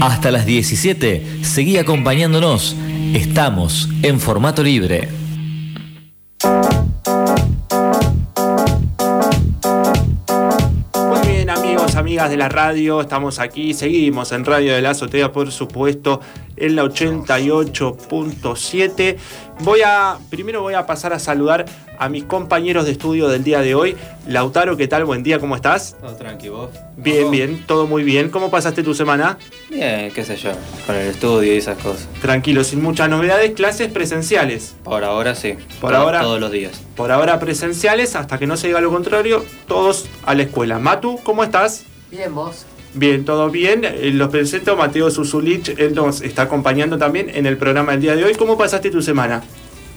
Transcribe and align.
Hasta 0.00 0.30
las 0.30 0.44
17, 0.44 1.42
seguí 1.42 1.78
acompañándonos. 1.78 2.76
Estamos 3.14 3.88
en 4.02 4.20
formato 4.20 4.62
libre. 4.62 5.08
Muy 10.94 11.26
bien, 11.26 11.48
amigos, 11.48 11.96
amigas 11.96 12.28
de 12.30 12.36
la 12.36 12.48
radio, 12.48 13.00
estamos 13.00 13.38
aquí, 13.38 13.72
seguimos 13.72 14.32
en 14.32 14.44
Radio 14.44 14.74
de 14.74 14.82
la 14.82 14.90
Azotea, 14.90 15.32
por 15.32 15.50
supuesto, 15.50 16.20
en 16.56 16.76
la 16.76 16.84
88.7. 16.84 19.16
Voy 19.60 19.80
a, 19.84 20.18
primero 20.30 20.60
voy 20.62 20.74
a 20.74 20.86
pasar 20.86 21.12
a 21.14 21.18
saludar 21.18 21.64
a 21.98 22.10
mis 22.10 22.24
compañeros 22.24 22.84
de 22.84 22.92
estudio 22.92 23.28
del 23.28 23.42
día 23.42 23.60
de 23.62 23.74
hoy. 23.74 23.96
Lautaro, 24.26 24.76
¿qué 24.76 24.86
tal? 24.86 25.04
Buen 25.06 25.22
día, 25.22 25.38
¿cómo 25.38 25.56
estás? 25.56 25.96
Todo 26.00 26.14
tranqui, 26.14 26.50
vos. 26.50 26.68
Bien, 26.98 27.30
bien, 27.30 27.64
todo 27.66 27.86
muy 27.86 28.02
bien. 28.04 28.28
¿Cómo 28.30 28.50
pasaste 28.50 28.82
tu 28.82 28.92
semana? 28.94 29.38
Bien, 29.70 30.12
qué 30.12 30.22
sé 30.24 30.36
yo, 30.36 30.50
con 30.86 30.94
el 30.94 31.08
estudio 31.08 31.54
y 31.54 31.58
esas 31.58 31.78
cosas. 31.78 32.06
Tranquilo, 32.20 32.64
sin 32.64 32.82
muchas 32.82 33.08
novedades, 33.08 33.52
clases 33.52 33.90
presenciales. 33.90 34.76
Por 34.84 35.04
ahora 35.04 35.34
sí. 35.34 35.54
Por 35.80 35.92
Todo- 35.92 36.02
ahora- 36.02 36.20
Todos 36.20 36.38
los 36.40 36.52
días. 36.52 36.78
Por 36.94 37.10
ahora 37.12 37.38
presenciales, 37.40 38.14
hasta 38.14 38.38
que 38.38 38.46
no 38.46 38.58
se 38.58 38.66
diga 38.66 38.80
lo 38.82 38.90
contrario, 38.90 39.42
todos 39.66 40.04
a 40.26 40.34
la 40.34 40.42
escuela. 40.42 40.78
Matu, 40.78 41.18
¿cómo 41.22 41.42
estás? 41.44 41.84
Bien, 42.10 42.34
vos. 42.34 42.66
Bien, 42.96 43.26
todo 43.26 43.50
bien. 43.50 43.84
Eh, 43.84 44.10
Los 44.12 44.30
presento 44.30 44.74
Mateo 44.74 45.10
Susulich, 45.10 45.68
él 45.78 45.94
nos 45.94 46.22
está 46.22 46.42
acompañando 46.42 46.96
también 46.96 47.30
en 47.32 47.44
el 47.44 47.58
programa 47.58 47.92
del 47.92 48.00
día 48.00 48.16
de 48.16 48.24
hoy. 48.24 48.34
¿Cómo 48.34 48.56
pasaste 48.56 48.90
tu 48.90 49.02
semana? 49.02 49.42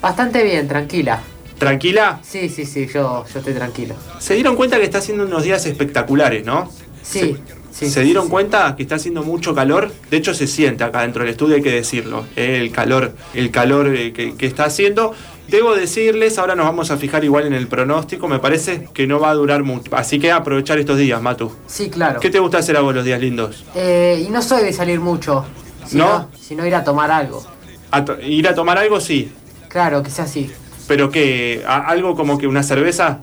Bastante 0.01 0.43
bien, 0.43 0.67
tranquila. 0.67 1.21
¿Tranquila? 1.57 2.19
Sí, 2.23 2.49
sí, 2.49 2.65
sí, 2.65 2.87
yo, 2.93 3.25
yo 3.33 3.39
estoy 3.39 3.53
tranquilo. 3.53 3.95
Se 4.19 4.33
dieron 4.35 4.55
cuenta 4.57 4.77
que 4.77 4.83
está 4.83 4.97
haciendo 4.97 5.25
unos 5.25 5.43
días 5.43 5.65
espectaculares, 5.65 6.45
¿no? 6.45 6.69
Sí, 7.01 7.37
sí. 7.71 7.89
¿Se 7.89 8.01
dieron 8.01 8.25
sí. 8.25 8.29
cuenta 8.31 8.75
que 8.75 8.83
está 8.83 8.95
haciendo 8.95 9.23
mucho 9.23 9.53
calor? 9.55 9.91
De 10.09 10.17
hecho, 10.17 10.33
se 10.33 10.47
siente 10.47 10.83
acá 10.83 11.01
dentro 11.01 11.23
del 11.23 11.31
estudio, 11.31 11.55
hay 11.55 11.61
que 11.61 11.71
decirlo. 11.71 12.25
eh, 12.35 12.59
El 12.61 12.71
calor, 12.71 13.13
el 13.33 13.51
calor 13.51 13.87
eh, 13.95 14.13
que, 14.13 14.35
que 14.35 14.45
está 14.45 14.65
haciendo. 14.65 15.13
Debo 15.47 15.73
decirles, 15.75 16.37
ahora 16.37 16.53
nos 16.55 16.65
vamos 16.67 16.91
a 16.91 16.97
fijar 16.97 17.23
igual 17.23 17.47
en 17.47 17.53
el 17.53 17.67
pronóstico, 17.67 18.27
me 18.27 18.37
parece 18.37 18.87
que 18.93 19.07
no 19.07 19.19
va 19.19 19.31
a 19.31 19.33
durar 19.33 19.63
mucho. 19.63 19.95
Así 19.95 20.19
que 20.19 20.31
aprovechar 20.31 20.77
estos 20.77 20.97
días, 20.99 21.19
Matu. 21.21 21.51
Sí, 21.65 21.89
claro. 21.89 22.19
¿Qué 22.19 22.29
te 22.29 22.37
gusta 22.37 22.59
hacer 22.59 22.77
a 22.77 22.81
vos 22.81 22.93
los 22.93 23.03
días 23.03 23.19
lindos? 23.19 23.65
Eh, 23.73 24.23
y 24.27 24.29
no 24.29 24.41
soy 24.43 24.63
de 24.63 24.73
salir 24.73 24.99
mucho. 24.99 25.45
Sino, 25.87 26.05
¿No? 26.05 26.29
Sino 26.39 26.67
ir 26.67 26.75
a 26.75 26.83
tomar 26.83 27.09
algo. 27.09 27.43
A 27.89 28.05
to- 28.05 28.21
¿Ir 28.21 28.47
a 28.47 28.53
tomar 28.53 28.77
algo? 28.77 28.99
Sí. 29.01 29.31
Claro, 29.69 30.03
que 30.03 30.11
sea 30.11 30.25
así. 30.25 30.51
¿Pero 30.87 31.09
qué? 31.09 31.63
¿A- 31.67 31.87
¿Algo 31.87 32.15
como 32.15 32.37
que 32.37 32.45
una 32.45 32.61
cerveza? 32.61 33.19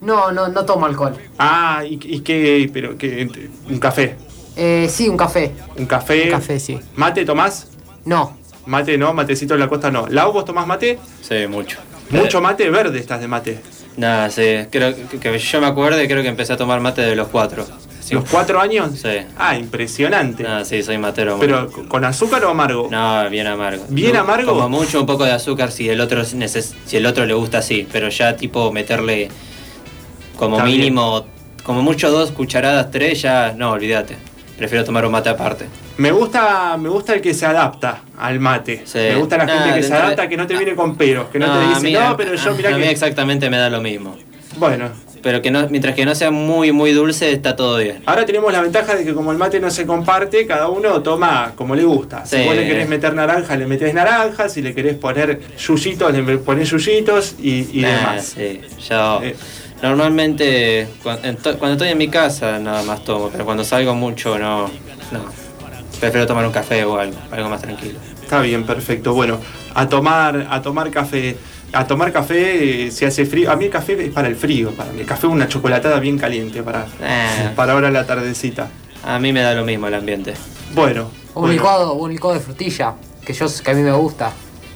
No, 0.00 0.30
no, 0.32 0.48
no 0.48 0.64
tomo 0.64 0.86
alcohol. 0.86 1.16
Ah, 1.38 1.82
¿y, 1.88 1.98
y 2.02 2.20
qué? 2.20 2.70
¿Pero 2.72 2.96
qué? 2.98 3.28
¿Un 3.68 3.78
café? 3.78 4.16
Eh, 4.56 4.88
sí, 4.90 5.08
un 5.08 5.16
café. 5.16 5.52
¿Un 5.76 5.86
café? 5.86 6.24
Un 6.24 6.30
café, 6.30 6.60
sí. 6.60 6.78
¿Mate 6.96 7.24
tomás? 7.24 7.68
No. 8.04 8.36
Mate 8.66 8.98
no, 8.98 9.12
matecito 9.14 9.54
en 9.54 9.60
la 9.60 9.68
costa 9.68 9.90
no. 9.90 10.06
¿Lau, 10.08 10.32
vos 10.32 10.44
tomás 10.44 10.66
mate? 10.66 10.98
Sí, 11.22 11.46
mucho. 11.48 11.78
Mucho 12.10 12.40
mate 12.40 12.68
verde 12.70 12.98
estás 12.98 13.20
de 13.20 13.28
mate. 13.28 13.60
Nada, 13.96 14.30
sí. 14.30 14.42
Creo 14.70 14.94
que, 14.94 15.18
que 15.18 15.38
yo 15.38 15.60
me 15.60 15.66
acuerdo 15.66 16.02
y 16.02 16.06
creo 16.08 16.22
que 16.22 16.28
empecé 16.28 16.52
a 16.52 16.56
tomar 16.56 16.80
mate 16.80 17.02
de 17.02 17.16
los 17.16 17.28
cuatro. 17.28 17.64
Sí. 18.00 18.14
¿Los 18.14 18.28
cuatro 18.28 18.60
años? 18.60 18.90
Sí. 19.00 19.08
Ah, 19.36 19.56
impresionante. 19.58 20.42
Nada, 20.44 20.64
sí, 20.64 20.82
soy 20.82 20.98
matero. 20.98 21.38
¿Pero 21.40 21.70
con 21.88 22.04
azúcar 22.04 22.44
o 22.44 22.50
amargo? 22.50 22.88
No, 22.90 23.28
bien 23.30 23.46
amargo. 23.48 23.84
¿Bien 23.88 24.12
No, 24.14 24.20
amargo? 24.20 24.52
Como 24.52 24.68
mucho, 24.68 25.00
un 25.00 25.06
poco 25.06 25.24
de 25.24 25.32
azúcar 25.32 25.72
si 25.72 25.88
el 25.88 26.00
otro 26.00 26.24
si 26.24 26.96
el 26.96 27.06
otro 27.06 27.26
le 27.26 27.34
gusta 27.34 27.58
así, 27.58 27.86
pero 27.90 28.08
ya 28.08 28.36
tipo 28.36 28.70
meterle 28.70 29.28
como 30.36 30.56
Está 30.56 30.66
bien. 30.66 30.78
mínimo, 30.78 31.26
como 31.62 31.82
mucho 31.82 32.10
dos 32.10 32.30
cucharadas, 32.32 32.90
tres, 32.90 33.22
ya 33.22 33.54
no, 33.56 33.70
olvídate. 33.72 34.16
Prefiero 34.56 34.84
tomar 34.84 35.04
un 35.04 35.12
mate 35.12 35.28
aparte. 35.28 35.66
Me 35.98 36.12
gusta, 36.12 36.76
me 36.78 36.88
gusta 36.88 37.14
el 37.14 37.20
que 37.20 37.34
se 37.34 37.44
adapta 37.46 38.02
al 38.18 38.38
mate. 38.40 38.82
Sí. 38.84 38.98
Me 38.98 39.16
gusta 39.16 39.36
la 39.38 39.44
Nah, 39.46 39.52
gente 39.58 39.74
que 39.76 39.82
se 39.82 39.90
de- 39.92 39.96
adapta, 39.98 40.28
que 40.28 40.36
no 40.36 40.46
te 40.46 40.56
viene 40.56 40.74
con 40.74 40.96
peros, 40.96 41.28
que 41.28 41.38
no, 41.38 41.46
te 41.58 41.68
dice, 41.68 41.80
mí- 41.82 41.92
no, 41.92 42.16
pero 42.16 42.34
yo 42.34 42.50
a- 42.50 42.54
mirá 42.54 42.70
a 42.74 42.78
mí 42.78 42.84
que. 42.84 42.90
exactamente 42.90 43.50
me 43.50 43.56
da 43.58 43.68
lo 43.70 43.80
mismo. 43.82 44.16
Bueno, 44.58 44.88
Pero 45.22 45.42
que 45.42 45.50
no, 45.50 45.66
mientras 45.68 45.94
que 45.96 46.04
no 46.06 46.14
sea 46.14 46.30
muy, 46.30 46.70
muy 46.72 46.92
dulce, 46.92 47.32
está 47.32 47.56
todo 47.56 47.78
bien. 47.78 48.00
ahora 48.06 48.24
tenemos 48.24 48.52
la 48.52 48.60
ventaja 48.60 48.94
de 48.94 49.04
que 49.04 49.12
como 49.12 49.32
el 49.32 49.38
mate 49.38 49.58
no 49.58 49.70
se 49.70 49.84
comparte, 49.84 50.46
cada 50.46 50.68
uno 50.68 51.02
toma 51.02 51.52
como 51.56 51.74
le 51.74 51.82
gusta. 51.84 52.24
Si 52.24 52.44
vos 52.44 52.54
le 52.54 52.64
querés 52.66 52.88
meter 52.88 53.12
naranja, 53.12 53.56
le 53.56 53.66
metés 53.66 53.92
naranja. 53.92 54.48
Si 54.48 54.62
le 54.62 54.72
querés 54.74 54.94
poner 54.94 55.40
yuyitos, 55.58 56.14
le 56.14 56.38
ponés 56.38 56.70
yuyitos 56.70 57.34
y, 57.42 57.78
y 57.78 57.82
Nah, 57.82 57.88
demás. 57.88 58.34
sí, 58.36 58.60
yo 58.88 59.20
Eh. 59.22 59.34
Normalmente 59.82 60.88
cuando 61.02 61.72
estoy 61.72 61.88
en 61.88 61.98
mi 61.98 62.08
casa 62.08 62.58
nada 62.58 62.82
más 62.82 63.04
tomo, 63.04 63.28
pero 63.30 63.44
cuando 63.44 63.64
salgo 63.64 63.94
mucho 63.94 64.38
no, 64.38 64.68
no. 65.12 65.46
Prefiero 66.00 66.26
tomar 66.26 66.44
un 66.46 66.52
café 66.52 66.84
o 66.84 66.98
algo, 66.98 67.16
algo 67.30 67.48
más 67.48 67.62
tranquilo. 67.62 67.98
Está 68.22 68.40
bien, 68.40 68.64
perfecto. 68.64 69.14
Bueno, 69.14 69.38
a 69.74 69.88
tomar, 69.88 70.46
a 70.50 70.60
tomar 70.60 70.90
café. 70.90 71.36
A 71.72 71.86
tomar 71.86 72.12
café 72.12 72.86
eh, 72.86 72.90
si 72.90 73.06
hace 73.06 73.24
frío. 73.24 73.50
A 73.50 73.56
mí 73.56 73.64
el 73.66 73.70
café 73.70 74.04
es 74.06 74.12
para 74.12 74.28
el 74.28 74.36
frío. 74.36 74.72
Para 74.72 74.92
mí 74.92 75.00
el 75.00 75.06
café 75.06 75.26
es 75.26 75.32
una 75.32 75.48
chocolatada 75.48 75.98
bien 76.00 76.18
caliente 76.18 76.62
para, 76.62 76.86
Eh, 77.00 77.50
para 77.56 77.72
ahora 77.72 77.90
la 77.90 78.04
tardecita. 78.04 78.68
a 79.04 79.18
mí 79.18 79.32
me 79.32 79.40
da 79.40 79.54
lo 79.54 79.64
mismo 79.64 79.86
el 79.88 79.94
ambiente. 79.94 80.34
Bueno, 80.74 81.10
Un 81.34 81.42
bueno. 81.42 81.52
licuado, 81.54 81.94
un 81.94 82.10
licuado 82.12 82.34
de 82.34 82.40
frutilla. 82.42 82.92
Que 83.24 83.32
yo 83.32 83.46
que 83.64 83.70
a 83.70 83.74
mí 83.74 83.80
me 83.82 83.92
gusta. 83.92 84.32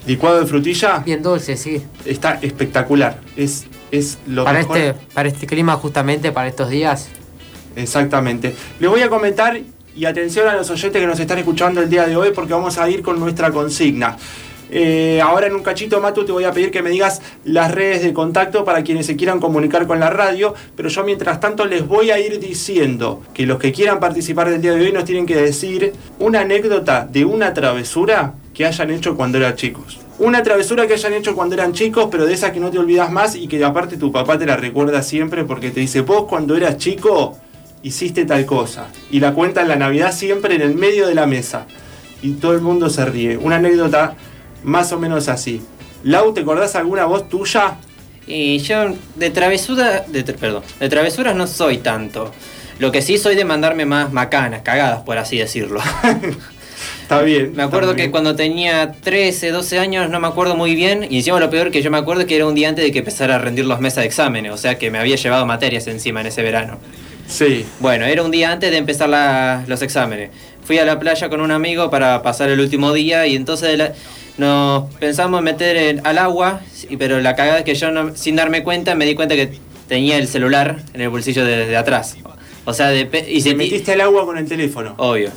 Licuado 0.07 0.39
de 0.39 0.45
frutilla 0.45 0.99
Bien 0.99 1.21
dulce, 1.21 1.57
sí. 1.57 1.81
está 2.05 2.39
espectacular. 2.41 3.19
Es, 3.35 3.65
es 3.91 4.17
lo 4.27 4.43
Para 4.43 4.59
mejor. 4.59 4.77
este, 4.77 5.05
para 5.13 5.29
este 5.29 5.45
clima, 5.47 5.75
justamente, 5.75 6.31
para 6.31 6.47
estos 6.47 6.69
días. 6.69 7.09
Exactamente. 7.75 8.53
Les 8.79 8.89
voy 8.89 9.01
a 9.01 9.09
comentar 9.09 9.59
y 9.95 10.05
atención 10.05 10.47
a 10.47 10.53
los 10.55 10.69
oyentes 10.69 11.01
que 11.01 11.07
nos 11.07 11.19
están 11.19 11.37
escuchando 11.39 11.81
el 11.81 11.89
día 11.89 12.05
de 12.07 12.15
hoy 12.15 12.31
porque 12.33 12.53
vamos 12.53 12.77
a 12.77 12.89
ir 12.89 13.01
con 13.01 13.19
nuestra 13.19 13.51
consigna. 13.51 14.17
Eh, 14.73 15.19
ahora 15.21 15.47
en 15.47 15.55
un 15.55 15.63
cachito, 15.63 15.99
Matu, 15.99 16.23
te 16.23 16.31
voy 16.31 16.45
a 16.45 16.51
pedir 16.53 16.71
que 16.71 16.81
me 16.81 16.89
digas 16.89 17.21
las 17.43 17.71
redes 17.71 18.03
de 18.03 18.13
contacto 18.13 18.63
para 18.63 18.83
quienes 18.83 19.05
se 19.05 19.17
quieran 19.17 19.41
comunicar 19.41 19.85
con 19.85 19.99
la 19.99 20.09
radio, 20.09 20.53
pero 20.77 20.87
yo 20.87 21.03
mientras 21.03 21.41
tanto 21.41 21.65
les 21.65 21.85
voy 21.85 22.09
a 22.11 22.19
ir 22.19 22.39
diciendo 22.39 23.21
que 23.33 23.45
los 23.45 23.59
que 23.59 23.73
quieran 23.73 23.99
participar 23.99 24.49
del 24.49 24.61
día 24.61 24.71
de 24.73 24.85
hoy 24.85 24.93
nos 24.93 25.03
tienen 25.03 25.25
que 25.25 25.35
decir 25.35 25.91
una 26.19 26.41
anécdota 26.41 27.05
de 27.05 27.25
una 27.25 27.53
travesura 27.53 28.35
que 28.61 28.67
hayan 28.67 28.91
hecho 28.91 29.15
cuando 29.15 29.39
eran 29.39 29.55
chicos. 29.55 29.99
Una 30.19 30.43
travesura 30.43 30.85
que 30.85 30.93
hayan 30.93 31.13
hecho 31.13 31.33
cuando 31.33 31.55
eran 31.55 31.73
chicos, 31.73 32.09
pero 32.11 32.27
de 32.27 32.33
esa 32.33 32.51
que 32.51 32.59
no 32.59 32.69
te 32.69 32.77
olvidas 32.77 33.11
más 33.11 33.35
y 33.35 33.47
que 33.47 33.63
aparte 33.65 33.97
tu 33.97 34.11
papá 34.11 34.37
te 34.37 34.45
la 34.45 34.55
recuerda 34.55 35.01
siempre 35.01 35.45
porque 35.45 35.71
te 35.71 35.79
dice, 35.79 36.01
vos 36.01 36.25
cuando 36.29 36.55
eras 36.55 36.77
chico 36.77 37.37
hiciste 37.81 38.23
tal 38.25 38.45
cosa. 38.45 38.89
Y 39.09 39.19
la 39.19 39.33
cuenta 39.33 39.63
en 39.63 39.67
la 39.67 39.77
Navidad 39.77 40.13
siempre 40.13 40.53
en 40.53 40.61
el 40.61 40.75
medio 40.75 41.07
de 41.07 41.15
la 41.15 41.25
mesa. 41.25 41.65
Y 42.21 42.33
todo 42.33 42.53
el 42.53 42.61
mundo 42.61 42.91
se 42.91 43.03
ríe. 43.03 43.35
Una 43.35 43.55
anécdota 43.55 44.13
más 44.63 44.91
o 44.91 44.99
menos 44.99 45.27
así. 45.27 45.63
Lau, 46.03 46.31
¿te 46.33 46.41
acordás 46.41 46.75
alguna 46.75 47.05
voz 47.05 47.27
tuya? 47.29 47.77
Y 48.27 48.59
yo 48.59 48.93
de 49.15 49.29
travesura, 49.31 50.05
de, 50.07 50.23
perdón, 50.23 50.61
de 50.79 50.87
travesuras 50.87 51.35
no 51.35 51.47
soy 51.47 51.79
tanto. 51.79 52.31
Lo 52.77 52.91
que 52.91 53.01
sí 53.01 53.17
soy 53.17 53.35
de 53.35 53.43
mandarme 53.43 53.87
más 53.87 54.13
macanas, 54.13 54.61
cagadas, 54.61 55.01
por 55.01 55.17
así 55.17 55.39
decirlo. 55.39 55.81
Está 57.11 57.23
bien. 57.25 57.51
Me 57.55 57.63
acuerdo 57.63 57.91
que 57.91 58.03
bien. 58.03 58.11
cuando 58.11 58.35
tenía 58.37 58.93
13, 58.93 59.51
12 59.51 59.79
años, 59.79 60.09
no 60.09 60.21
me 60.21 60.27
acuerdo 60.27 60.55
muy 60.55 60.75
bien, 60.75 61.05
y 61.09 61.17
encima 61.17 61.41
lo 61.41 61.49
peor 61.49 61.69
que 61.69 61.81
yo 61.81 61.91
me 61.91 61.97
acuerdo 61.97 62.25
que 62.25 62.37
era 62.37 62.45
un 62.47 62.55
día 62.55 62.69
antes 62.69 62.85
de 62.85 62.91
que 62.93 62.99
empezara 62.99 63.35
a 63.35 63.37
rendir 63.37 63.65
los 63.65 63.81
mesas 63.81 63.97
de 64.03 64.07
exámenes, 64.07 64.53
o 64.53 64.57
sea 64.57 64.77
que 64.77 64.89
me 64.91 64.97
había 64.97 65.17
llevado 65.17 65.45
materias 65.45 65.87
encima 65.87 66.21
en 66.21 66.27
ese 66.27 66.41
verano. 66.41 66.77
Sí. 67.27 67.65
Bueno, 67.81 68.05
era 68.05 68.23
un 68.23 68.31
día 68.31 68.51
antes 68.53 68.71
de 68.71 68.77
empezar 68.77 69.09
la- 69.09 69.63
los 69.67 69.81
exámenes. 69.81 70.29
Fui 70.63 70.77
a 70.77 70.85
la 70.85 70.99
playa 70.99 71.27
con 71.27 71.41
un 71.41 71.51
amigo 71.51 71.89
para 71.89 72.21
pasar 72.23 72.49
el 72.49 72.61
último 72.61 72.93
día 72.93 73.27
y 73.27 73.35
entonces 73.35 73.77
la- 73.77 73.91
nos 74.37 74.93
pensamos 74.95 75.39
en 75.39 75.43
meter 75.43 75.75
en- 75.75 76.07
al 76.07 76.17
agua, 76.17 76.61
pero 76.97 77.19
la 77.19 77.35
cagada 77.35 77.59
es 77.59 77.65
que 77.65 77.75
yo 77.75 77.91
no- 77.91 78.15
sin 78.15 78.37
darme 78.37 78.63
cuenta 78.63 78.95
me 78.95 79.05
di 79.05 79.15
cuenta 79.15 79.35
que 79.35 79.49
tenía 79.89 80.17
el 80.17 80.29
celular 80.29 80.77
en 80.93 81.01
el 81.01 81.09
bolsillo 81.09 81.43
de, 81.43 81.67
de 81.67 81.75
atrás. 81.75 82.15
O 82.63 82.73
sea, 82.73 82.87
de 82.87 83.01
y 83.27 83.41
sentí- 83.41 83.55
metiste 83.55 83.91
al 83.91 84.01
agua 84.01 84.25
con 84.25 84.37
el 84.37 84.47
teléfono. 84.47 84.93
Obvio. 84.97 85.29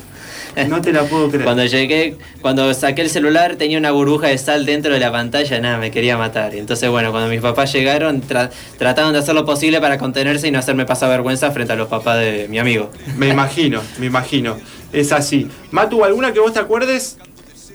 No 0.67 0.81
te 0.81 0.91
la 0.93 1.03
puedo 1.03 1.27
creer. 1.29 1.43
Cuando 1.43 1.65
llegué, 1.65 2.15
cuando 2.41 2.73
saqué 2.73 3.01
el 3.01 3.09
celular 3.09 3.55
tenía 3.55 3.77
una 3.77 3.91
burbuja 3.91 4.27
de 4.27 4.37
sal 4.37 4.65
dentro 4.65 4.93
de 4.93 4.99
la 4.99 5.11
pantalla, 5.11 5.59
nada, 5.59 5.77
me 5.77 5.91
quería 5.91 6.17
matar. 6.17 6.55
Y 6.55 6.59
entonces, 6.59 6.89
bueno, 6.89 7.11
cuando 7.11 7.29
mis 7.29 7.41
papás 7.41 7.71
llegaron, 7.73 8.21
tra- 8.21 8.49
trataron 8.77 9.13
de 9.13 9.19
hacer 9.19 9.35
lo 9.35 9.45
posible 9.45 9.79
para 9.81 9.97
contenerse 9.97 10.47
y 10.47 10.51
no 10.51 10.59
hacerme 10.59 10.85
pasar 10.85 11.09
vergüenza 11.09 11.51
frente 11.51 11.73
a 11.73 11.75
los 11.75 11.87
papás 11.87 12.19
de 12.19 12.47
mi 12.49 12.59
amigo. 12.59 12.89
Me 13.17 13.27
imagino, 13.29 13.81
me 13.99 14.05
imagino. 14.05 14.57
Es 14.93 15.11
así. 15.11 15.49
Matu, 15.71 16.03
¿alguna 16.05 16.31
que 16.33 16.39
vos 16.39 16.53
te 16.53 16.59
acuerdes? 16.59 17.17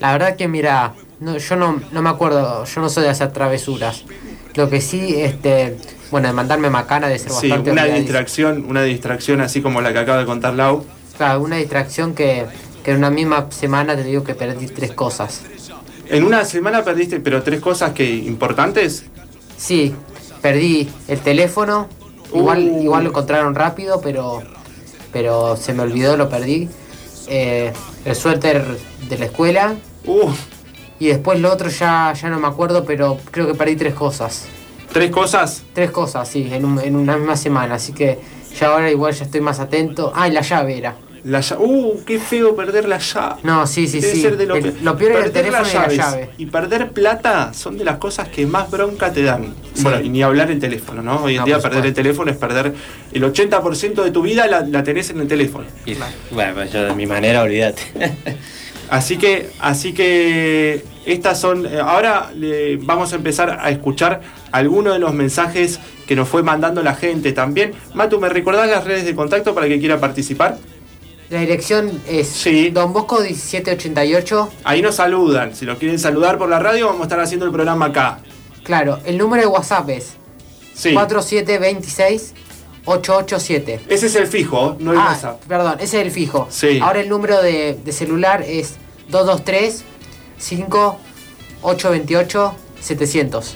La 0.01 0.13
verdad 0.13 0.37
que 0.37 0.49
mira, 0.49 0.95
no, 1.21 1.37
yo 1.37 1.57
no, 1.57 1.81
no 1.93 2.01
me 2.03 2.09
acuerdo, 2.09 2.65
yo 2.65 2.81
no 2.81 2.89
soy 2.89 3.03
de 3.05 3.11
hacer 3.11 3.31
travesuras. 3.33 4.05
Lo 4.55 4.71
que 4.71 4.81
sí, 4.81 5.15
este, 5.21 5.77
bueno, 6.11 6.29
de 6.29 6.33
mandarme 6.35 6.71
macana 6.71 7.09
de 7.09 7.19
ser 7.19 7.31
Sí, 7.33 7.49
bastante 7.49 7.71
una 7.73 7.83
olvidadizo. 7.83 8.03
distracción, 8.05 8.65
una 8.67 8.83
distracción 8.83 9.41
así 9.43 9.61
como 9.61 9.81
la 9.83 9.93
que 9.93 9.99
acaba 9.99 10.19
de 10.19 10.25
contar 10.27 10.55
Lau. 10.55 10.85
Claro, 11.19 11.43
una 11.43 11.57
distracción 11.57 12.15
que 12.15 12.47
en 12.91 12.99
una 12.99 13.11
misma 13.11 13.47
semana 13.51 13.97
te 13.97 14.05
digo 14.05 14.25
que 14.25 14.35
perdí 14.35 14.67
tres 14.67 14.93
cosas. 14.93 15.43
En 16.09 16.25
una 16.25 16.45
semana 16.45 16.83
perdiste, 16.83 17.21
pero 17.21 17.43
tres 17.43 17.61
cosas 17.61 17.93
que 17.93 18.05
importantes. 18.09 19.05
Sí, 19.57 19.95
perdí 20.43 20.89
el 21.09 21.21
teléfono, 21.21 21.89
igual, 22.35 22.59
Uh. 22.69 22.83
igual 22.83 23.05
lo 23.05 23.11
encontraron 23.11 23.55
rápido, 23.55 24.01
pero, 24.01 24.43
pero 25.13 25.57
se 25.57 25.73
me 25.73 25.83
olvidó, 25.83 26.17
lo 26.17 26.29
perdí. 26.29 26.69
eh, 27.33 27.73
el 28.05 28.17
suéter 28.17 28.65
de 29.09 29.19
la 29.19 29.27
escuela. 29.27 29.77
Uh, 30.05 30.31
Y 30.99 31.07
después 31.07 31.39
lo 31.41 31.53
otro 31.53 31.69
ya, 31.71 32.13
ya 32.13 32.29
no 32.29 32.41
me 32.41 32.49
acuerdo, 32.49 32.85
pero 32.85 33.19
creo 33.31 33.47
que 33.47 33.55
perdí 33.55 33.77
tres 33.77 33.95
cosas. 33.95 34.47
tres 34.93 35.11
cosas. 35.13 35.63
Tres 35.73 35.91
cosas, 35.93 36.29
sí, 36.29 36.49
en, 36.51 36.65
un- 36.65 36.81
en 36.81 36.97
una 36.97 37.17
misma 37.17 37.37
semana. 37.37 37.77
Así 37.77 37.93
que 37.93 38.19
ya 38.59 38.67
ahora 38.73 38.91
igual 38.91 39.15
ya 39.15 39.25
estoy 39.27 39.41
más 39.41 39.61
atento. 39.61 40.13
Ah, 40.15 40.27
y 40.29 40.33
la 40.33 40.41
llave 40.41 40.77
era. 40.77 40.97
La 41.25 41.41
uh, 41.59 42.03
qué 42.07 42.19
feo 42.19 42.57
perder 42.57 42.89
la 42.89 42.99
llave. 42.99 43.37
No, 43.43 43.67
sí, 43.67 43.87
sí, 43.87 44.01
Debe 44.01 44.15
sí. 44.15 44.23
ser 44.23 44.37
de 44.37 44.47
lo, 44.47 44.55
El- 44.57 44.63
que- 44.73 44.81
lo 44.83 44.97
peor 44.97 45.13
era 45.13 45.25
el 45.27 45.31
perder 45.33 45.45
teléfono 45.53 45.63
las 45.63 45.93
y 45.93 45.97
la 45.97 46.05
llave. 46.05 46.31
Y 46.39 46.47
perder 46.47 46.91
plata 46.93 47.53
son 47.53 47.77
de 47.77 47.85
las 47.85 47.99
cosas 47.99 48.29
que 48.29 48.47
más 48.47 48.71
bronca 48.71 49.13
te 49.13 49.23
dan. 49.23 49.55
Bueno, 49.81 50.01
y 50.01 50.09
ni 50.09 50.23
hablar 50.23 50.51
el 50.51 50.59
teléfono, 50.59 51.03
¿no? 51.03 51.23
Hoy 51.25 51.35
en 51.35 51.41
No, 51.41 51.47
día 51.47 51.59
perder 51.59 51.87
el 51.87 51.95
teléfono 51.95 52.31
es 52.31 52.37
perder 52.37 52.73
el 53.13 53.23
80% 53.25 54.03
de 54.03 54.11
tu 54.11 54.23
vida 54.23 54.47
la, 54.47 54.61
la 54.63 54.83
tenés 54.83 55.11
en 55.11 55.21
el 55.21 55.29
teléfono. 55.29 55.65
Y, 55.87 55.95
bueno, 56.33 56.55
pues 56.55 56.73
yo 56.73 56.85
de 56.85 56.95
mi 56.95 57.07
manera, 57.07 57.43
olvídate. 57.43 57.83
Así 58.91 59.19
que, 59.19 59.51
así 59.61 59.93
que 59.93 60.83
estas 61.07 61.41
son. 61.41 61.65
eh, 61.65 61.79
Ahora 61.81 62.33
le- 62.35 62.77
vamos 62.77 63.13
a 63.13 63.17
empezar 63.17 63.59
a 63.63 63.71
escuchar 63.71 64.21
algunos 64.51 64.95
de 64.95 64.99
los 64.99 65.15
mensajes 65.15 65.79
que 66.09 66.17
nos 66.17 66.29
fue 66.29 66.43
mandando 66.43 66.83
la 66.83 66.97
gente 66.97 67.31
también. 67.31 67.73
Matu, 67.95 68.19
¿me 68.19 68.29
recordás 68.29 68.69
las 68.69 68.85
redes 68.85 69.05
de 69.05 69.15
contacto 69.15 69.55
para 69.55 69.69
que 69.69 69.79
quiera 69.79 70.01
participar? 70.01 70.59
La 71.31 71.41
dirección 71.41 72.03
es 72.09 72.27
Sí. 72.29 72.71
Don 72.71 72.93
Bosco 72.93 73.21
1788. 73.21 74.51
Ahí 74.65 74.83
nos 74.83 74.97
saludan. 74.97 75.55
Si 75.55 75.65
nos 75.65 75.79
quieren 75.79 75.99
saludar 75.99 76.37
por 76.39 76.49
la 76.49 76.59
radio, 76.59 76.87
vamos 76.87 77.03
a 77.03 77.05
estar 77.05 77.21
haciendo 77.21 77.47
el 77.47 77.53
programa 77.53 77.87
acá. 77.87 78.19
Claro, 78.65 78.99
el 79.05 79.17
número 79.17 79.43
de 79.43 79.47
WhatsApp 79.49 79.89
es 79.91 80.15
Sí. 80.75 80.93
4726 80.93 82.35
887. 82.85 83.81
Ese 83.89 84.07
es 84.07 84.15
el 84.17 84.27
fijo, 84.27 84.77
no 84.81 84.93
el 84.93 84.99
ah, 84.99 85.07
WhatsApp. 85.11 85.41
perdón, 85.47 85.75
ese 85.81 86.01
es 86.01 86.07
el 86.07 86.11
fijo. 86.11 86.49
Sí. 86.51 86.81
Ahora 86.83 87.01
el 87.01 87.09
número 87.09 87.41
de, 87.43 87.79
de 87.85 87.93
celular 87.93 88.43
es 88.43 88.75
223 89.11 89.85
5 90.39 90.99
828 91.63 92.55
700. 92.81 93.55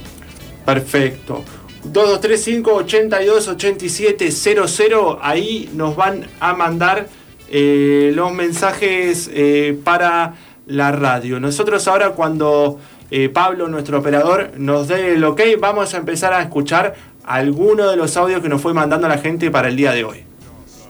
Perfecto. 0.64 1.42
2235 1.84 2.72
82 2.72 3.48
87 3.48 4.30
00. 4.30 5.18
Ahí 5.22 5.70
nos 5.74 5.96
van 5.96 6.28
a 6.40 6.54
mandar 6.54 7.08
eh, 7.50 8.12
los 8.14 8.32
mensajes 8.32 9.30
eh, 9.32 9.78
para 9.84 10.34
la 10.66 10.92
radio. 10.92 11.40
Nosotros 11.40 11.86
ahora 11.88 12.10
cuando 12.10 12.78
eh, 13.10 13.28
Pablo, 13.28 13.68
nuestro 13.68 13.98
operador, 13.98 14.52
nos 14.56 14.88
dé 14.88 15.14
el 15.14 15.24
ok, 15.24 15.40
vamos 15.60 15.94
a 15.94 15.98
empezar 15.98 16.32
a 16.32 16.42
escuchar 16.42 16.94
algunos 17.24 17.90
de 17.90 17.96
los 17.96 18.16
audios 18.16 18.42
que 18.42 18.48
nos 18.48 18.60
fue 18.60 18.74
mandando 18.74 19.08
la 19.08 19.18
gente 19.18 19.50
para 19.50 19.68
el 19.68 19.76
día 19.76 19.92
de 19.92 20.04
hoy. 20.04 20.24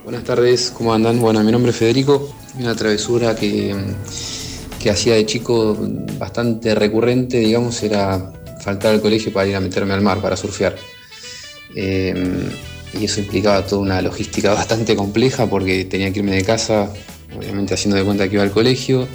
Buenas 0.03 0.23
tardes, 0.23 0.71
¿cómo 0.75 0.93
andan? 0.93 1.19
Bueno, 1.19 1.43
mi 1.43 1.51
nombre 1.51 1.71
es 1.71 1.77
Federico. 1.77 2.29
Una 2.57 2.75
travesura 2.75 3.35
que, 3.35 3.75
que 4.79 4.89
hacía 4.89 5.15
de 5.15 5.25
chico 5.25 5.75
bastante 6.17 6.73
recurrente, 6.75 7.37
digamos, 7.39 7.81
era 7.83 8.31
faltar 8.61 8.93
al 8.93 9.01
colegio 9.01 9.33
para 9.33 9.47
ir 9.47 9.55
a 9.55 9.59
meterme 9.59 9.93
al 9.93 10.01
mar, 10.01 10.21
para 10.21 10.37
surfear. 10.37 10.75
Y 12.99 13.05
eso 13.05 13.19
implicaba 13.19 13.65
toda 13.65 13.81
una 13.81 14.01
logística 14.01 14.53
bastante 14.53 14.95
compleja 14.95 15.47
porque 15.47 15.85
tenía 15.85 16.11
que 16.11 16.19
irme 16.19 16.35
de 16.35 16.43
casa, 16.43 16.91
obviamente 17.37 17.73
haciendo 17.73 17.97
de 17.97 18.03
cuenta 18.03 18.27
que 18.27 18.35
iba 18.35 18.43
al 18.43 18.51
colegio, 18.51 19.07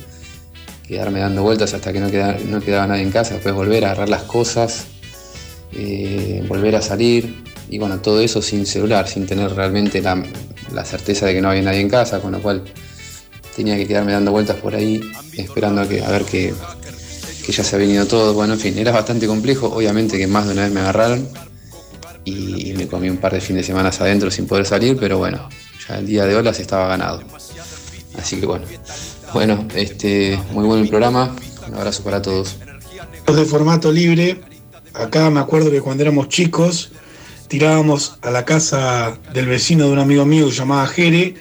quedarme 0.87 1.21
dando 1.21 1.43
vueltas 1.43 1.73
hasta 1.75 1.93
que 1.93 2.01
no 2.01 2.11
quedaba, 2.11 2.39
no 2.39 2.87
nadie 2.87 3.03
en 3.03 3.11
casa, 3.11 3.35
después 3.35 3.55
volver 3.55 3.85
a 3.85 3.89
agarrar 3.93 4.09
las 4.09 4.23
cosas, 4.25 4.87
eh, 5.73 6.45
volver 6.49 6.77
a 6.77 6.83
salir, 6.83 7.43
y 7.69 7.79
bueno, 7.79 8.01
todo 8.01 8.21
eso 8.21 8.43
sin 8.43 8.67
celular, 8.67 9.09
sin 9.09 9.27
tener 9.27 9.55
realmente 9.55 10.03
la, 10.03 10.85
certeza 10.85 11.27
de 11.27 11.35
que 11.35 11.41
no 11.41 11.51
había 11.51 11.63
nadie 11.63 11.81
en 11.81 11.89
casa, 11.89 12.21
con 12.21 12.33
lo 12.33 12.43
cual 12.43 12.65
tenía 13.55 13.77
que 13.77 13.87
quedarme 13.87 14.13
dando 14.13 14.33
vueltas 14.33 14.57
por 14.57 14.75
ahí, 14.75 15.01
esperando 15.37 15.83
a, 15.83 15.89
que, 15.89 16.03
a 16.03 16.11
ver 16.11 16.25
que, 16.25 16.53
ya 17.49 17.65
se 17.65 17.75
había 17.75 17.89
venido 17.89 18.07
todo. 18.07 18.33
Bueno, 18.33 18.55
en 18.55 18.61
fin, 18.61 18.79
era 18.79 18.93
bastante 18.93 19.27
complejo, 19.27 19.67
obviamente 19.67 20.19
que 20.19 20.27
más 20.27 20.47
de 20.47 20.53
una 20.53 20.63
vez 20.63 20.73
me 20.73 20.81
agarraron 20.81 21.29
y, 22.31 22.73
me 22.75 22.87
comí 22.87 23.09
un 23.09 23.19
par 23.19 23.33
de 23.33 23.41
fines 23.41 23.63
de 23.63 23.67
semana 23.67 23.91
adentro 23.91 24.31
sin 24.31 24.47
poder 24.47 24.67
salir, 24.67 24.97
pero 24.99 25.19
bueno, 25.19 25.49
ya 25.89 25.99
el 25.99 26.07
día 26.07 26.25
de 26.27 26.37
hoy 26.37 26.43
las 26.43 26.61
estaba 26.61 26.89
ganado. 26.89 27.23
Así 28.19 28.41
que 28.41 28.47
bueno, 28.47 28.67
bueno, 29.33 29.67
este, 29.75 30.39
muy 30.53 30.65
bueno 30.65 30.83
el 30.83 30.89
programa, 30.89 31.35
un 31.69 31.75
abrazo 31.75 32.03
para 32.03 32.21
todos. 32.23 32.57
De 33.27 33.45
formato 33.45 33.93
libre, 33.93 34.41
acá 34.93 35.31
me 35.31 35.41
acuerdo 35.41 35.71
que 35.71 35.81
cuando 35.81 36.03
éramos 36.03 36.29
chicos 36.29 36.91
tirábamos 37.49 38.19
a 38.23 38.31
la 38.31 38.45
casa 38.45 39.19
del 39.33 39.47
vecino 39.47 39.87
de 39.87 39.93
un 39.93 39.99
amigo 39.99 40.25
mío 40.25 40.51
llamaba 40.51 40.87
Jere 40.87 41.35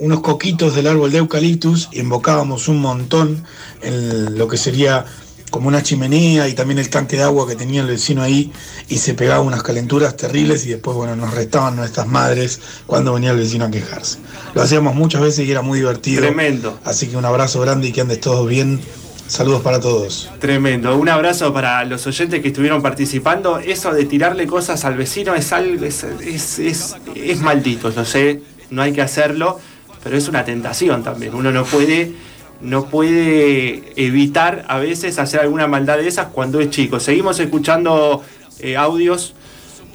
unos 0.00 0.20
coquitos 0.20 0.74
del 0.74 0.86
árbol 0.86 1.12
de 1.12 1.18
eucaliptus 1.18 1.88
y 1.92 2.00
invocábamos 2.00 2.68
un 2.68 2.80
montón 2.80 3.44
en 3.82 4.38
lo 4.38 4.48
que 4.48 4.56
sería 4.56 5.04
como 5.50 5.68
una 5.68 5.82
chimenea 5.82 6.48
y 6.48 6.54
también 6.54 6.78
el 6.78 6.88
tanque 6.88 7.16
de 7.16 7.24
agua 7.24 7.46
que 7.46 7.56
tenía 7.56 7.82
el 7.82 7.88
vecino 7.88 8.22
ahí 8.22 8.52
y 8.88 8.98
se 8.98 9.14
pegaba 9.14 9.40
unas 9.40 9.62
calenturas 9.62 10.16
terribles 10.16 10.64
y 10.66 10.70
después 10.70 10.96
bueno 10.96 11.16
nos 11.16 11.34
restaban 11.34 11.76
nuestras 11.76 12.06
madres 12.06 12.60
cuando 12.86 13.12
venía 13.12 13.32
el 13.32 13.38
vecino 13.38 13.64
a 13.66 13.70
quejarse. 13.70 14.18
Lo 14.54 14.62
hacíamos 14.62 14.94
muchas 14.94 15.20
veces 15.20 15.46
y 15.46 15.50
era 15.50 15.62
muy 15.62 15.80
divertido. 15.80 16.22
Tremendo. 16.22 16.78
Así 16.84 17.08
que 17.08 17.16
un 17.16 17.24
abrazo 17.24 17.60
grande 17.60 17.88
y 17.88 17.92
que 17.92 18.00
andes 18.00 18.20
todos 18.20 18.48
bien. 18.48 18.80
Saludos 19.26 19.62
para 19.62 19.78
todos. 19.78 20.28
Tremendo. 20.40 20.96
Un 20.96 21.08
abrazo 21.08 21.52
para 21.54 21.84
los 21.84 22.04
oyentes 22.08 22.42
que 22.42 22.48
estuvieron 22.48 22.82
participando. 22.82 23.60
Eso 23.60 23.92
de 23.92 24.04
tirarle 24.04 24.48
cosas 24.48 24.84
al 24.84 24.96
vecino 24.96 25.36
es 25.36 25.52
algo, 25.52 25.84
es, 25.84 26.02
es, 26.02 26.58
es, 26.58 26.96
es 27.14 27.40
maldito, 27.40 27.90
yo 27.92 28.04
sé, 28.04 28.42
no 28.70 28.82
hay 28.82 28.92
que 28.92 29.02
hacerlo, 29.02 29.60
pero 30.02 30.16
es 30.16 30.26
una 30.26 30.44
tentación 30.44 31.04
también. 31.04 31.32
Uno 31.32 31.52
no 31.52 31.64
puede, 31.64 32.12
no 32.60 32.86
puede 32.86 33.92
evitar 33.96 34.64
a 34.68 34.78
veces 34.78 35.18
hacer 35.18 35.40
alguna 35.40 35.66
maldad 35.66 35.96
de 35.98 36.08
esas 36.08 36.28
cuando 36.28 36.60
es 36.60 36.70
chico. 36.70 37.00
Seguimos 37.00 37.40
escuchando 37.40 38.22
eh, 38.58 38.76
audios. 38.76 39.34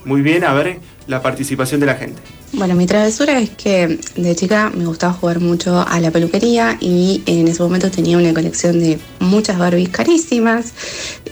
Muy 0.03 0.21
bien, 0.21 0.43
a 0.43 0.53
ver 0.53 0.79
la 1.07 1.21
participación 1.21 1.79
de 1.79 1.85
la 1.85 1.95
gente. 1.95 2.21
Bueno, 2.53 2.73
mi 2.75 2.85
travesura 2.85 3.39
es 3.39 3.49
que 3.49 3.99
de 4.15 4.35
chica 4.35 4.71
me 4.73 4.85
gustaba 4.85 5.13
jugar 5.13 5.39
mucho 5.39 5.85
a 5.85 5.99
la 5.99 6.09
peluquería 6.09 6.77
y 6.79 7.21
en 7.25 7.47
ese 7.47 7.61
momento 7.61 7.91
tenía 7.91 8.17
una 8.17 8.33
colección 8.33 8.79
de 8.79 8.97
muchas 9.19 9.59
Barbies 9.59 9.89
carísimas 9.89 10.73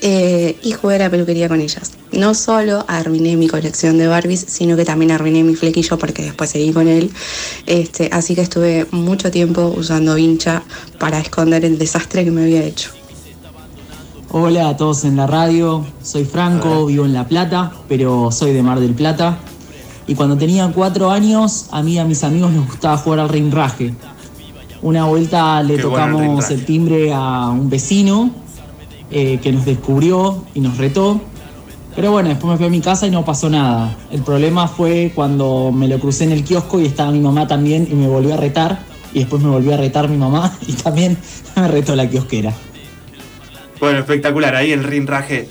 eh, 0.02 0.58
y 0.62 0.74
jugué 0.74 0.96
a 0.96 1.00
la 1.00 1.10
peluquería 1.10 1.48
con 1.48 1.62
ellas. 1.62 1.94
No 2.12 2.34
solo 2.34 2.84
arruiné 2.88 3.38
mi 3.38 3.48
colección 3.48 3.98
de 3.98 4.08
Barbies, 4.08 4.46
sino 4.48 4.76
que 4.76 4.86
también 4.86 5.12
arruiné 5.12 5.44
mi 5.44 5.56
flequillo 5.56 5.98
porque 5.98 6.24
después 6.24 6.50
seguí 6.50 6.74
con 6.74 6.88
él. 6.88 7.10
Este, 7.66 8.10
así 8.12 8.36
que 8.36 8.42
estuve 8.42 8.86
mucho 8.92 9.32
tiempo 9.32 9.74
usando 9.76 10.16
vincha 10.16 10.64
para 11.00 11.20
esconder 11.20 11.64
el 11.64 11.78
desastre 11.78 12.26
que 12.26 12.32
me 12.32 12.44
había 12.44 12.64
hecho. 12.64 12.92
Hola 14.36 14.70
a 14.70 14.78
todos 14.78 15.06
en 15.06 15.16
la 15.16 15.28
radio, 15.28 15.86
soy 16.02 16.26
Franco, 16.26 16.88
vivo 16.88 17.06
en 17.06 17.14
La 17.14 17.28
Plata, 17.28 17.72
pero 17.88 18.32
soy 18.32 18.52
de 18.52 18.64
Mar 18.64 18.80
del 18.80 18.96
Plata. 18.96 19.38
Y 20.08 20.16
cuando 20.16 20.38
tenía 20.38 20.70
cuatro 20.74 21.10
años, 21.10 21.68
a 21.72 21.82
mí 21.82 21.94
y 21.94 21.98
a 22.00 22.06
mis 22.06 22.24
amigos 22.24 22.52
nos 22.52 22.68
gustaba 22.68 22.98
jugar 22.98 23.20
al 23.20 23.30
rinraje. 23.30 23.94
Una 24.82 25.06
vuelta 25.06 25.64
le 25.64 25.78
Qué 25.78 25.86
bueno 25.86 26.04
el 26.04 26.12
tocamos 26.12 26.52
el 26.52 26.66
timbre 26.66 27.14
a 27.14 27.50
un 27.50 27.70
vecino 27.70 28.32
eh, 29.10 29.40
que 29.42 29.52
nos 29.54 29.66
descubrió 29.66 30.44
y 30.54 30.60
nos 30.60 30.78
retó. 30.78 31.22
Pero 31.96 32.12
bueno, 32.12 32.30
después 32.30 32.52
me 32.52 32.58
fui 32.58 32.66
a 32.66 32.70
mi 32.70 32.82
casa 32.82 33.08
y 33.08 33.12
no 33.12 33.24
pasó 33.24 33.50
nada. 33.50 33.96
El 34.12 34.24
problema 34.24 34.68
fue 34.68 35.12
cuando 35.14 35.72
me 35.72 35.88
lo 35.88 36.00
crucé 36.00 36.24
en 36.24 36.32
el 36.32 36.44
kiosco 36.44 36.82
y 36.82 36.86
estaba 36.86 37.12
mi 37.12 37.20
mamá 37.20 37.48
también 37.48 37.88
y 37.90 37.94
me 37.94 38.08
volvió 38.08 38.34
a 38.34 38.38
retar. 38.38 38.80
Y 39.14 39.20
después 39.20 39.42
me 39.42 39.50
volvió 39.50 39.76
a 39.76 39.78
retar 39.78 40.10
mi 40.10 40.18
mamá 40.18 40.58
y 40.68 40.74
también 40.74 41.18
me 41.56 41.68
retó 41.68 41.96
la 41.96 42.10
kiosquera. 42.10 42.54
Bueno, 43.80 44.00
espectacular, 44.00 44.56
ahí 44.56 44.72
el 44.72 44.84
rinraje. 44.84 45.48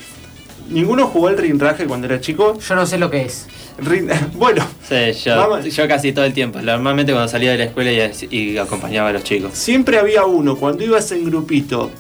¿Ninguno 0.68 1.06
jugó 1.08 1.28
el 1.28 1.36
rinraje 1.38 1.86
cuando 1.86 2.06
era 2.06 2.20
chico? 2.20 2.58
Yo 2.58 2.74
no 2.74 2.86
sé 2.86 2.98
lo 2.98 3.10
que 3.10 3.22
es. 3.22 3.46
Rin- 3.78 4.08
Bueno, 4.34 4.64
Sí, 4.88 5.12
yo, 5.24 5.36
Vamos. 5.36 5.64
yo 5.64 5.88
casi 5.88 6.12
todo 6.12 6.24
el 6.24 6.32
tiempo. 6.32 6.60
Normalmente 6.60 7.12
cuando 7.12 7.28
salía 7.28 7.52
de 7.52 7.58
la 7.58 7.64
escuela 7.64 7.92
y, 7.92 8.36
y 8.36 8.58
acompañaba 8.58 9.08
a 9.10 9.12
los 9.12 9.24
chicos. 9.24 9.52
siempre 9.54 9.98
había 9.98 10.24
uno 10.24 10.56
cuando 10.56 10.84
ibas 10.84 11.10
en 11.12 11.24
grupito 11.24 11.90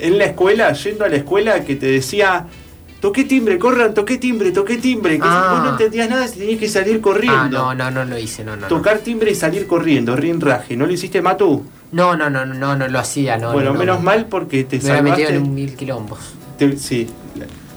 en 0.00 0.16
la 0.18 0.26
escuela, 0.26 0.72
yendo 0.74 1.04
a 1.04 1.08
la 1.08 1.16
escuela, 1.16 1.64
que 1.64 1.74
te 1.74 1.86
decía, 1.86 2.46
toqué 3.00 3.24
timbre, 3.24 3.58
corran, 3.58 3.94
toqué 3.94 4.16
timbre, 4.18 4.52
toqué 4.52 4.76
timbre, 4.76 5.16
que 5.16 5.24
Ah. 5.26 5.50
vos 5.54 5.64
no 5.64 5.70
entendías 5.72 6.08
nada 6.08 6.28
si 6.28 6.38
tenías 6.38 6.60
que 6.60 6.68
salir 6.68 7.00
corriendo. 7.00 7.36
Ah, 7.66 7.74
no, 7.74 7.90
no, 7.90 7.90
no 7.90 8.04
lo 8.04 8.16
hice, 8.18 8.44
no, 8.44 8.54
no. 8.54 8.62
no. 8.62 8.68
Tocar 8.68 8.98
timbre 8.98 9.30
y 9.32 9.34
salir 9.34 9.66
corriendo, 9.66 10.14
rinraje. 10.14 10.76
¿No 10.76 10.86
lo 10.86 10.92
hiciste, 10.92 11.20
Matu? 11.20 11.64
No, 11.90 12.16
no, 12.16 12.30
no, 12.30 12.44
no, 12.46 12.54
no, 12.54 12.76
no 12.76 12.86
lo 12.88 12.98
hacía, 12.98 13.38
no. 13.38 13.52
bueno, 13.52 13.72
no, 13.72 13.78
menos 13.78 13.96
no. 13.98 14.02
mal 14.04 14.26
porque 14.26 14.62
te 14.64 14.76
Me 14.76 14.82
hubiera 14.84 15.02
metido 15.02 15.16
salvaste. 15.28 15.36
en 15.36 15.42
un 15.42 15.54
mil 15.54 15.74
quilombos. 15.74 16.18
te- 16.58 16.76
sí, 16.76 17.08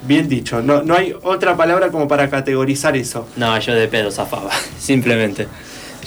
bien 0.03 0.27
dicho. 0.27 0.61
No, 0.61 0.83
no 0.83 0.95
hay 0.95 1.13
otra 1.23 1.55
palabra 1.55 1.89
como 1.89 2.07
para 2.07 2.29
categorizar 2.29 2.95
eso. 2.97 3.27
No, 3.35 3.57
yo 3.59 3.73
de 3.73 3.87
pedo 3.87 4.11
zafaba. 4.11 4.51
Simplemente. 4.79 5.47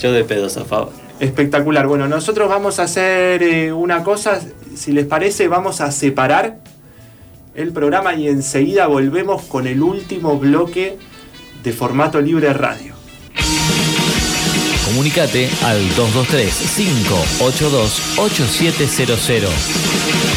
Yo 0.01 0.13
de 0.13 0.25
pedo 0.25 0.49
zafaba. 0.49 0.91
Espectacular. 1.21 1.87
Bueno, 1.87 2.09
nosotros 2.09 2.49
vamos 2.49 2.81
a 2.81 2.85
hacer 2.85 3.43
eh, 3.43 3.73
una 3.73 4.03
cosa, 4.03 4.41
si 4.75 4.93
les 4.93 5.07
parece, 5.07 5.49
vamos 5.49 5.81
a 5.81 5.93
separar 5.93 6.59
el 7.55 7.73
programa 7.73 8.15
y 8.15 8.29
enseguida 8.29 8.89
volvemos 8.89 9.43
con 9.43 9.67
el 9.67 9.83
último 9.83 10.39
bloque 10.39 10.99
de 11.63 11.73
formato 11.73 12.21
libre 12.21 12.53
radio. 12.53 12.95
Comunicate 14.85 15.49
al 15.65 15.79
223 15.95 16.75
582 16.77 18.19
8700. 18.19 20.34